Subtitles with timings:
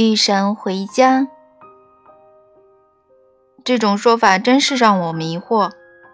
[0.00, 1.28] 与神回家。
[3.62, 5.70] 这种说法真是让我迷惑。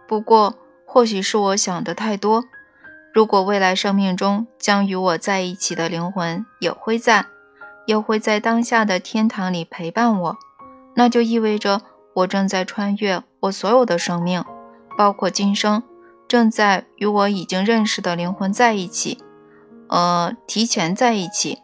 [0.08, 2.42] 不过，或许是我想的太多。
[3.14, 7.26] 如果未来生命中将与我在一起的灵魂也会在，
[7.86, 10.36] 也会在当下的天堂里陪伴我，
[10.96, 11.82] 那就意味着
[12.14, 14.44] 我正在穿越我所有的生命，
[14.98, 15.84] 包括今生，
[16.26, 19.22] 正在与我已经认识的灵魂在一起，
[19.88, 21.60] 呃，提前在一起。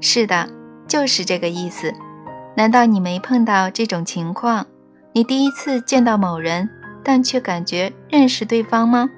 [0.00, 0.48] 是的，
[0.86, 1.92] 就是这个意思。
[2.56, 4.66] 难道你没碰到这种情况？
[5.12, 6.68] 你第一次见到某人，
[7.02, 9.08] 但却感觉认识对方吗？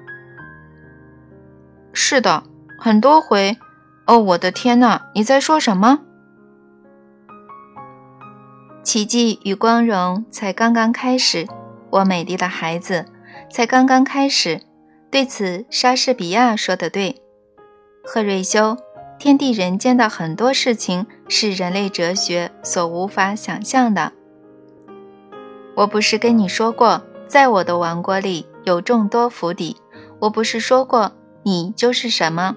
[1.93, 2.43] 是的，
[2.79, 3.57] 很多回。
[4.07, 5.09] 哦，我的天哪！
[5.13, 5.99] 你在说什么？
[8.83, 11.47] 奇迹与光荣才刚刚开始，
[11.91, 13.05] 我美丽的孩子，
[13.51, 14.61] 才刚刚开始。
[15.11, 17.21] 对此，莎士比亚说的对。
[18.03, 18.75] 赫瑞修。
[19.21, 24.13] 天地人间的很多事情是人类哲学所无法想象的。
[25.75, 29.77] 我不是跟你说过，在我的王国里有众多府邸？
[30.17, 31.11] 我不是说过，
[31.43, 32.55] 你就是什么？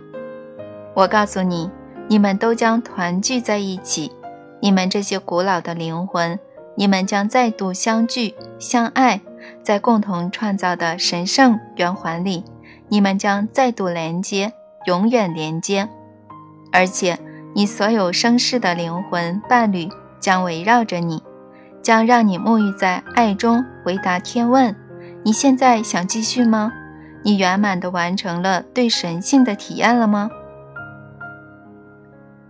[0.95, 1.71] 我告诉你，
[2.09, 4.11] 你们都将团聚在一起。
[4.63, 6.41] 你们这些古老的灵魂，
[6.77, 9.21] 你们将再度相聚、相爱，
[9.63, 12.43] 在共同创造的神圣圆环里，
[12.89, 14.55] 你们将再度连接，
[14.87, 15.91] 永远连接。
[16.75, 17.17] 而且，
[17.55, 21.23] 你所有生世的灵魂伴侣将围绕着你，
[21.81, 24.75] 将让你沐浴在爱中，回答天问。
[25.23, 26.73] 你现在想继续吗？
[27.23, 30.29] 你圆满地完成了对神性的体验了吗？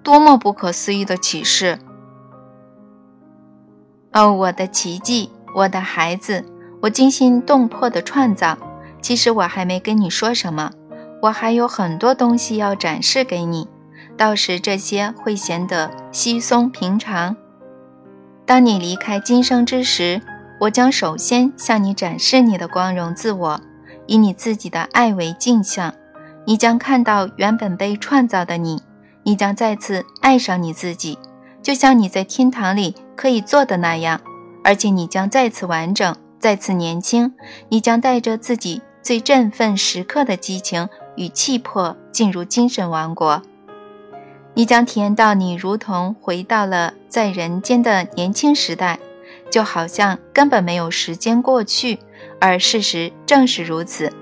[0.02, 1.78] 多么不可思议的启示！
[4.14, 6.42] 哦，我的奇迹，我的孩子，
[6.80, 8.56] 我惊心动魄的创造。
[9.02, 10.70] 其实我还没跟你说什么，
[11.20, 13.68] 我还有很多东西要展示给你。
[14.16, 17.36] 到时这些会显得稀松平常。
[18.46, 20.20] 当你离开今生之时，
[20.60, 23.60] 我将首先向你展示你的光荣自我，
[24.06, 25.94] 以你自己的爱为镜像。
[26.46, 28.82] 你将看到原本被创造的你，
[29.22, 31.18] 你将再次爱上你自己，
[31.62, 34.20] 就像你在天堂里可以做的那样。
[34.62, 37.34] 而且你将再次完整，再次年轻。
[37.68, 43.42] 你将带着自己最振奋时刻的激情与气魄进入精神王国。
[44.56, 49.00] 你将体验到，你如同回到了在人间的年轻时代，
[49.50, 51.98] 就好像根本没有时间过去，
[52.40, 54.12] 而事实正是如此。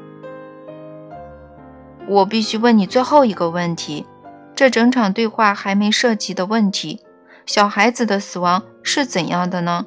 [2.08, 4.06] 我必须问你最后一个问题，
[4.54, 7.00] 这整场对话还没涉及的问题：
[7.44, 9.84] 小孩子的死亡是怎样的呢？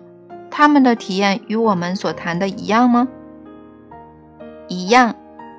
[0.52, 3.08] 他们的体验与我们所谈的一样吗？
[4.68, 5.16] 一样，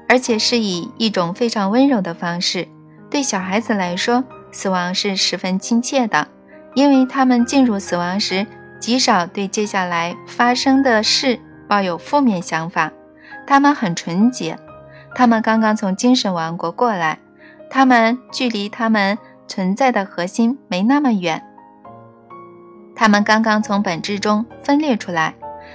[0.08, 2.68] 而且是以一种非常温柔的方式。
[3.10, 4.22] 对小孩子来说。
[4.56, 6.28] 死亡是十分亲切的，
[6.72, 8.46] 因为他们进入死亡时
[8.80, 12.90] 极少对接下来发生的事抱有负面想法。
[13.46, 14.58] 他们很纯洁，
[15.14, 17.18] 他们刚刚从精神王国过来，
[17.68, 21.42] 他们距离他们存在的核心没那么远，
[22.96, 25.34] 他们刚刚从本质中分裂出来，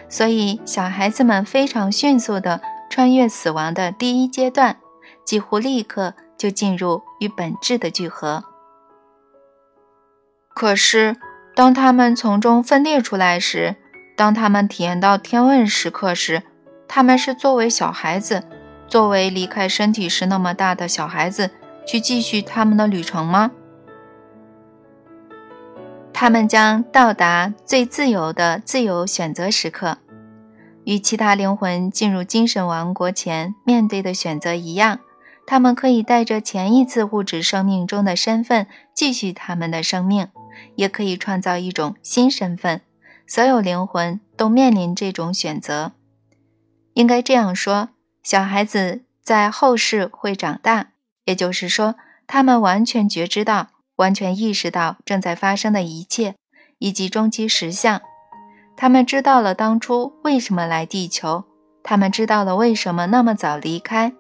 [0.10, 2.60] 所以小孩子们非常迅速地
[2.90, 4.78] 穿越死亡的第一阶段，
[5.24, 8.44] 几乎立刻就进入与本质的聚合。
[10.54, 11.16] 可是，
[11.56, 13.76] 当他们从中分裂出来时，
[14.16, 16.44] 当他们体验到天问时刻时，
[16.88, 18.44] 他们是作为小孩子，
[18.88, 21.50] 作为离开身体时那么大的小孩子，
[21.88, 23.52] 去继续他们的旅程吗？
[26.14, 29.98] 他们将到达最自由的自由选择时刻，
[30.84, 35.00] 与其他灵魂进入精神王国前面对的选择一样，
[35.48, 40.28] 他们可以带着前一次物质生命中的身份继续他们的生命。
[40.76, 42.82] 也可以创造一种新身份，
[43.28, 45.94] 所有灵魂都面临这种选择。
[46.94, 47.90] 应该这样说：
[48.24, 50.92] 小孩子在后世会长大，
[51.26, 51.96] 也就是说，
[52.28, 56.36] 他们完全觉知到、完全意识到正在发生的一切
[56.80, 58.02] 以及终极实相。
[58.76, 61.46] 他们知道了当初为什么来地球，
[61.84, 64.14] 他们知道了为什么那么早离开。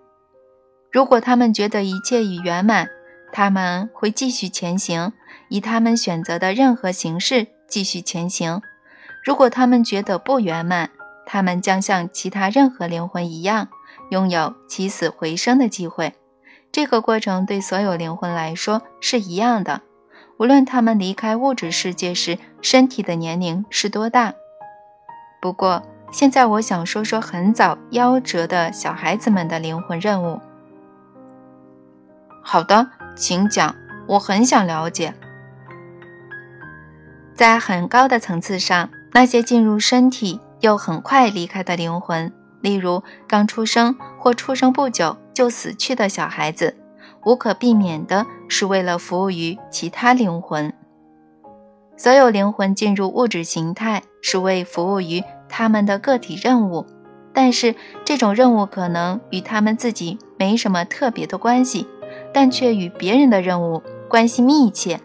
[0.91, 2.87] 如果他们觉得一切已圆满，
[3.31, 5.13] 他们会继续前行。
[5.51, 8.61] 以他们选择的任何形式继续前行。
[9.21, 10.89] 如果他们觉得不圆满，
[11.25, 13.67] 他们将像其他任何灵魂一样，
[14.11, 16.13] 拥有起死回生的机会。
[16.71, 19.81] 这个过程对所有灵魂来说是一样的，
[20.37, 24.33] 无论他们离开物质世界时身体的年龄是多大。
[25.41, 25.83] 不过，
[26.13, 30.39] 现在我想说说很早夭折的小孩子们的灵魂任务。
[32.41, 32.87] 好的，
[33.17, 33.75] 请讲，
[34.07, 35.13] 我很想了解。
[37.33, 42.31] 在很高的层次上，那些进入身体又很快离开的灵魂，
[42.61, 46.75] 例如刚出生或出生不久就死去的小孩子，
[47.25, 50.71] 无可避免的是为了服务于其他灵魂。
[51.97, 56.85] 所有灵魂进入物质形态是为服务于他们的个体任务，
[57.33, 57.73] 但是
[58.05, 61.87] 这种任务可能与他们自己没什么特别的关系，
[62.33, 64.99] 但却与别人的任务关系密切。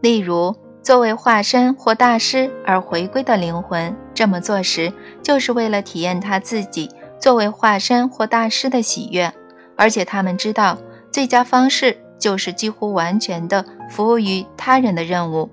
[0.00, 0.56] 例如。
[0.86, 6.88] 作为化身或大师而回归的灵魂，这么做时，就是为了体验他自己
[7.20, 9.32] 作为化身或大师的喜悦，
[9.76, 10.78] 而且他们知道
[11.10, 15.50] 最佳方式就是几乎完全的服务于他人的任务。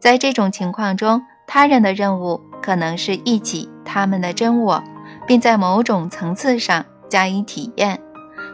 [0.00, 4.82] 在这种情况中，他人的任务可能是忆起他们的真我，
[5.26, 8.00] 并在某种层次上加以体验。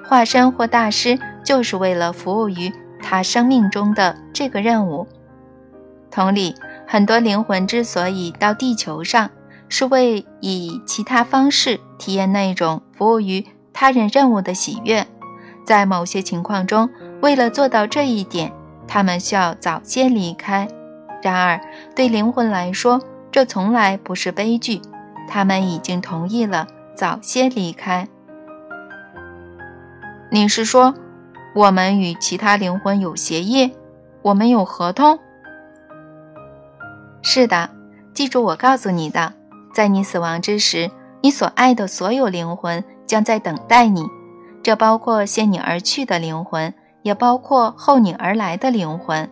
[0.09, 5.07] 化身或大师就是为了服务于他生命中的这个任务。
[6.19, 9.31] 同理，很多灵魂之所以到地球上，
[9.69, 15.07] 是为以其他方式体验那种服务于他人任务的喜悦。
[15.65, 16.91] 在某些情况中，
[17.23, 18.53] 为了做到这一点，
[18.89, 20.67] 他们需要早些离开。
[21.23, 21.61] 然而，
[21.95, 23.01] 对灵魂来说，
[23.31, 24.83] 这从来不是悲剧。
[25.29, 26.67] 他们已经同意了
[26.97, 28.09] 早些离开。
[30.33, 30.95] 你是说，
[31.55, 33.73] 我们与其他灵魂有协议？
[34.23, 35.21] 我们有合同？
[37.23, 37.71] 是的，
[38.15, 39.35] 记住我告诉你的，
[39.73, 44.07] 在你死亡之时，你所爱的所有灵魂将在等待你，
[44.63, 46.73] 这包括先你而去的灵魂，
[47.03, 49.29] 也包括后你而来的灵魂。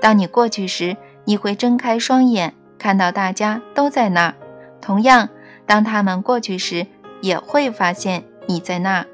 [0.00, 4.34] 当你过去时，你会睁开双眼，看到大家都在那儿；
[4.80, 5.28] 同样，
[5.66, 6.86] 当他们过去时，
[7.20, 9.06] 也会发现你在那儿。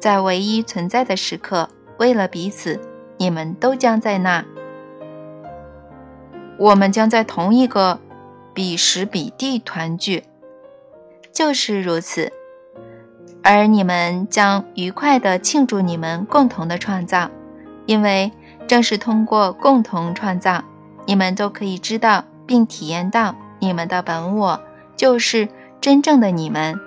[0.00, 1.68] 在唯一存在的时刻，
[1.98, 2.80] 为了彼此，
[3.16, 4.44] 你们都将在那儿。
[6.58, 7.98] 我们将在同一个
[8.52, 10.24] 彼时彼地团聚，
[11.32, 12.32] 就是如此。
[13.42, 17.30] 而你们将愉快地庆祝你们共同的创造，
[17.86, 18.32] 因为
[18.66, 20.62] 正是通过共同创造，
[21.06, 24.62] 你们都可以知道并体验到你们的本我
[24.96, 25.48] 就是
[25.80, 26.78] 真正的你们。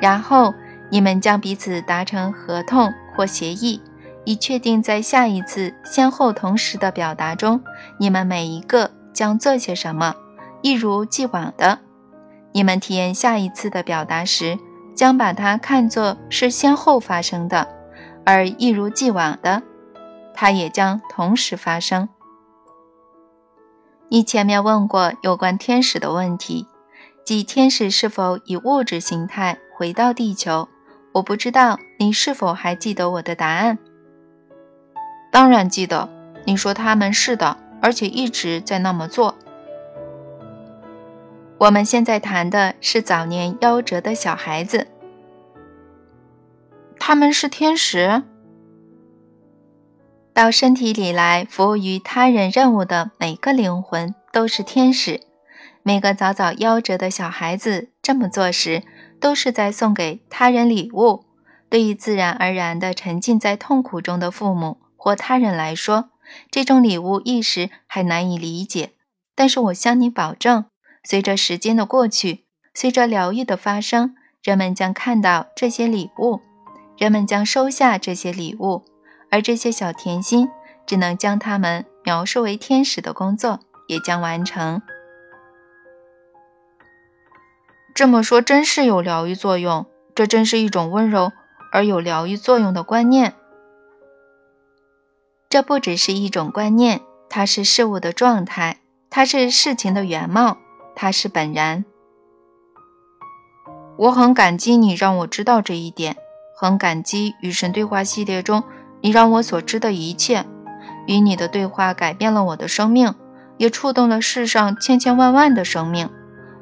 [0.00, 0.52] 然后
[0.90, 3.80] 你们将彼此达成合同或协议。
[4.26, 7.62] 以确定在下一次先后同时的表达中，
[7.98, 10.14] 你们每一个将做些什么。
[10.62, 11.78] 一如既往的，
[12.52, 14.58] 你们体验下一次的表达时，
[14.94, 17.66] 将把它看作是先后发生的；
[18.24, 19.62] 而一如既往的，
[20.32, 22.08] 它也将同时发生。
[24.08, 26.66] 你前面问过有关天使的问题，
[27.24, 30.68] 即天使是否以物质形态回到地球？
[31.12, 33.78] 我不知道你是否还记得我的答案。
[35.30, 36.08] 当然记得，
[36.44, 39.36] 你说他们是的，而且一直在那么做。
[41.58, 44.86] 我们现在谈的是早年夭折的小孩子，
[46.98, 48.22] 他们是天使，
[50.32, 55.20] 到身体里来服务于他人任务的每个灵魂都是天使。
[55.82, 58.82] 每个早早夭折的小孩子这么做时，
[59.20, 61.26] 都是在送给他人礼物。
[61.68, 64.78] 对于自然而然地沉浸在痛苦中的父母。
[64.96, 66.08] 或他人来说，
[66.50, 68.92] 这种礼物一时还难以理解。
[69.34, 70.66] 但是我向你保证，
[71.02, 76.40] 随着时间的过去，随着疗愈的发生，人们将看到这些礼物，
[76.96, 78.84] 人们将收下这些礼物，
[79.30, 80.48] 而这些小甜心
[80.86, 84.82] 只能将它们描述为天使的工作也将完成。
[87.94, 91.32] 这么说真是有疗愈作用，这真是一种温柔
[91.72, 93.34] 而有疗愈作用的观念。
[95.54, 100.58] 这不只是一种观念，它是事物的状态，它是事情的原貌，
[100.96, 101.84] 它是本然。
[103.96, 106.16] 我很感激你让我知道这一点，
[106.58, 108.64] 很感激与神对话系列中
[109.00, 110.44] 你让我所知的一切。
[111.06, 113.14] 与你的对话改变了我的生命，
[113.56, 116.10] 也触动了世上千千万万的生命。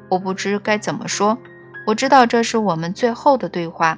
[0.09, 1.39] 我不知该怎么说，
[1.87, 3.97] 我知道这是我们最后的对话。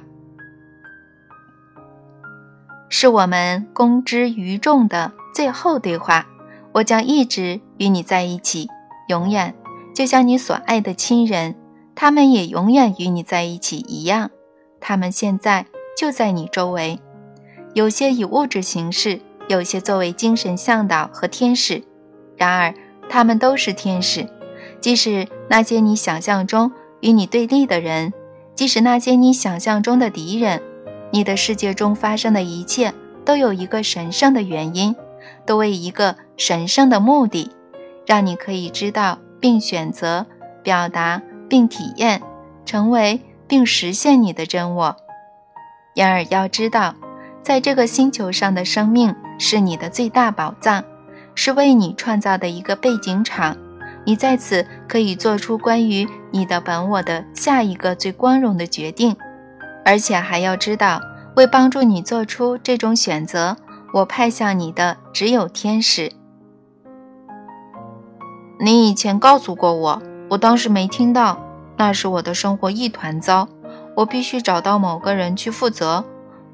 [2.88, 6.26] 是我们公之于众的最后对话。
[6.72, 8.68] 我将一直与你在一起，
[9.08, 9.54] 永远，
[9.94, 11.54] 就像你所爱的亲人，
[11.94, 14.30] 他们也永远与你在一起一样。
[14.78, 15.66] 他们现在
[15.96, 17.00] 就在你周围，
[17.72, 21.82] 有些以物质形式，有些作为精神向导和天使。
[22.36, 22.74] 然而，
[23.08, 24.28] 他们都是天使。
[24.78, 28.12] 即使那些你想象中与你对立的人，
[28.54, 30.62] 即使那些你想象中的敌人。
[31.16, 32.92] 你的世界中发生的一切
[33.24, 34.94] 都有一个神圣的原因，
[35.46, 37.52] 都为一个神圣的目的。
[38.04, 40.26] 让你可以知道并选择、
[40.62, 42.20] 表达并体验、
[42.66, 44.94] 成为并实现你的真我。
[45.94, 46.94] 然而要知道，
[47.42, 50.84] 在这个星球上的生命是你的最大宝藏，
[51.34, 53.56] 是为你创造的一个背景场。
[54.04, 59.16] 你在此可以做出关于你的本我的下一个最光荣的决定，
[59.86, 61.00] 而且还要知道，
[61.36, 63.56] 为帮助你做出这种选择，
[63.92, 66.10] 我派向你的只有天使。
[68.58, 71.40] 你以前告诉过我，我当时没听到。
[71.76, 73.48] 那时我的生活一团糟，
[73.94, 76.04] 我必须找到某个人去负责。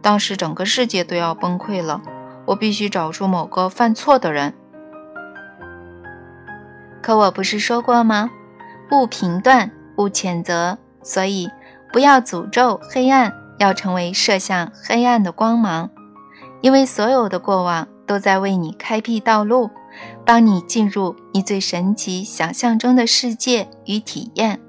[0.03, 2.03] 当时整个世界都要崩溃了，
[2.45, 4.53] 我必须找出某个犯错的人。
[7.01, 8.31] 可我不是说过吗？
[8.91, 10.77] 勿评断，勿谴责。
[11.03, 11.49] 所以，
[11.93, 15.91] 不要诅咒黑暗，要成为射向黑暗的光芒。
[16.61, 19.71] 因为所有的过往都在为你开辟道路，
[20.25, 24.61] 帮你进入你最神奇想象中的世界与体验。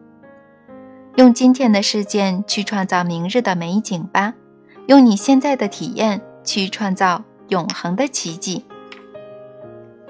[1.16, 4.34] 用今天的事件去创造明日的美景吧，
[4.88, 8.66] 用你现在的体验去创造永恒的奇迹。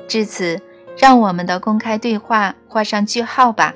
[0.08, 0.60] 至此。
[0.96, 3.74] 让我们的公开对话画上句号吧。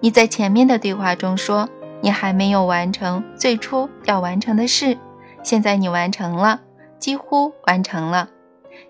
[0.00, 1.70] 你在前面的对话中说
[2.04, 4.98] 你还没有完成最初要完成的事，
[5.42, 6.60] 现在你完成了，
[6.98, 8.28] 几乎完成了。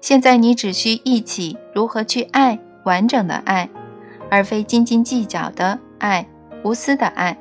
[0.00, 3.70] 现在你只需忆起如何去爱完整的爱，
[4.32, 6.26] 而非斤斤计较的爱，
[6.64, 7.38] 无私的爱，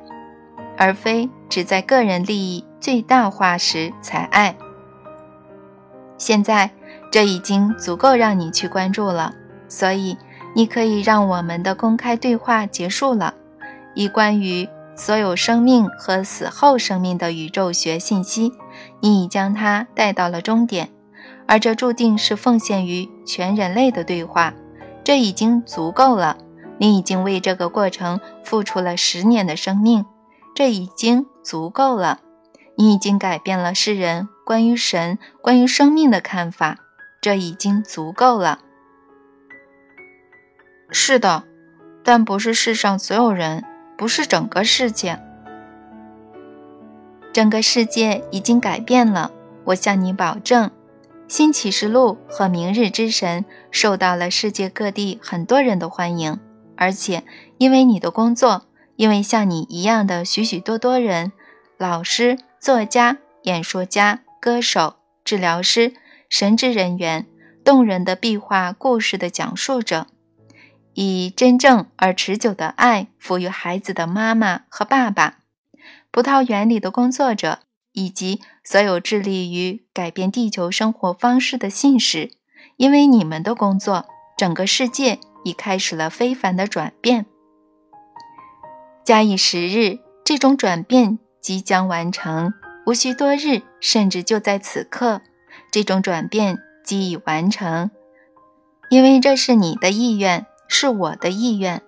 [0.78, 4.54] 而非只在个人利益最大化时才爱。
[6.16, 6.70] 现在
[7.10, 9.34] 这已经足够让你去关注了。
[9.66, 10.16] 所以，
[10.54, 13.34] 你可以让我们的公开对话结束了。
[13.96, 18.52] 以关于所有生命和死后生命的宇宙学信息，
[19.00, 20.90] 你已将它带到了终点，
[21.46, 24.54] 而这注定是奉献于全人类的对话。
[25.02, 26.38] 这已经足够了。
[26.78, 30.04] 你已经为这个过程付出了十年的生命，
[30.54, 32.20] 这已经足够了。
[32.76, 36.78] 你已经改变了世人关于神、关于生命的看法，
[37.20, 38.58] 这已经足够了。
[40.90, 41.44] 是的，
[42.02, 43.64] 但不是世上所有人，
[44.04, 45.18] 不是整个世界。
[47.32, 49.32] 整个世界已经改变了，
[49.64, 50.70] 我向你保证。
[51.26, 56.38] 新启示录和明日之神受到了世界各地很多人的欢迎，
[56.76, 57.22] 而且
[57.56, 61.32] 因为你的工作，因为像你一样的许许多多人，
[61.78, 65.94] 老师、作家、演说家、歌手、治疗师、
[66.28, 67.24] 神职人员、
[67.64, 70.08] 动人的壁画故事的讲述者。
[70.94, 75.38] 以真正而持久的爱赋予孩子的妈妈和爸爸，
[76.12, 77.58] 葡萄园里的工作者，
[77.92, 82.30] 以及所有致力于改变地球生活方式的信使，
[82.76, 87.26] 因为你们的工作，整个世界已开始了非凡的转变。
[89.04, 92.54] 假以时日，这种转变即将完成，
[92.86, 95.20] 无需多日，甚至就在此刻，
[95.72, 97.90] 这种转变即已完成，
[98.90, 100.46] 因为这是你的意愿。
[100.76, 101.82] 是我的意愿，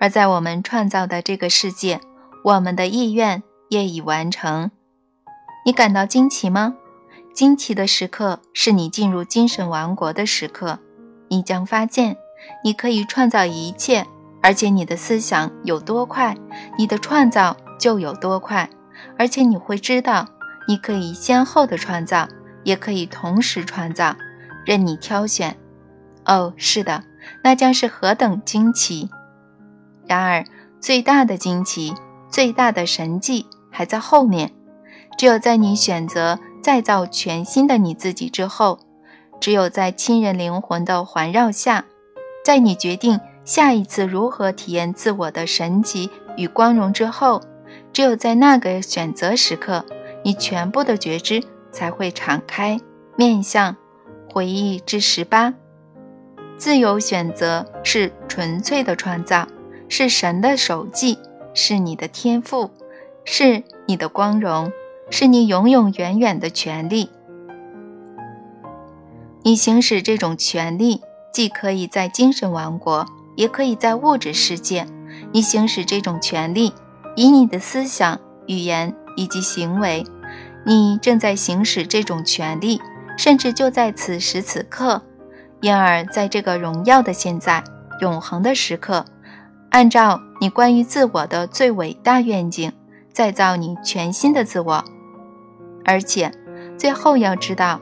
[0.00, 2.00] 而在我们创造的这个世界，
[2.42, 4.72] 我们的意愿也已完成。
[5.64, 6.74] 你感到惊奇吗？
[7.32, 10.80] 惊奇的时刻是你进入精神王国的时刻。
[11.28, 12.16] 你将发现，
[12.64, 14.04] 你可以创造一切，
[14.42, 16.36] 而且你的思想有多快，
[16.76, 18.68] 你的创造就有多快。
[19.16, 20.26] 而且你会知道，
[20.66, 22.26] 你可以先后的创造，
[22.64, 24.16] 也可以同时创造，
[24.66, 25.56] 任你挑选。
[26.24, 27.04] 哦，是的。
[27.42, 29.10] 那将是何等惊奇！
[30.06, 30.44] 然而，
[30.80, 31.94] 最大的惊奇、
[32.28, 34.52] 最大的神迹还在后面。
[35.18, 38.80] 只有在你选择再造全新的你自己之后，
[39.40, 41.84] 只有在亲人灵魂的环绕下，
[42.44, 47.42] 在你决定下一次如何体验自我的神奇与光荣之后，
[47.92, 49.84] 只有在那个选择时刻，
[50.24, 52.80] 你全部的觉知才会敞开，
[53.16, 53.76] 面向
[54.32, 55.54] 回忆之十八。
[56.62, 59.48] 自由选择是纯粹的创造，
[59.88, 61.18] 是神的手记，
[61.54, 62.70] 是你的天赋，
[63.24, 64.70] 是你的光荣，
[65.10, 67.10] 是你永永远远的权利。
[69.42, 71.00] 你行使这种权利，
[71.32, 74.86] 既可以在精神王国，也可以在物质世界。
[75.32, 76.72] 你行使这种权利，
[77.16, 80.04] 以你的思想、语言以及行为，
[80.64, 82.80] 你正在行使这种权利，
[83.18, 85.02] 甚至就在此时此刻。
[85.62, 87.62] 因而，在这个荣耀的现在、
[88.00, 89.04] 永恒的时刻，
[89.70, 92.72] 按照你关于自我的最伟大愿景，
[93.12, 94.84] 再造你全新的自我。
[95.84, 96.32] 而且，
[96.76, 97.78] 最后要知道，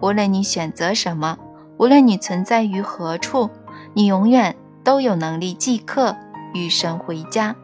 [0.00, 1.36] 无论你选择什么，
[1.76, 3.50] 无论你存在于何处，
[3.94, 6.16] 你永远都有能力即刻
[6.54, 7.56] 与神回家。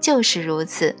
[0.00, 0.96] 就是如此，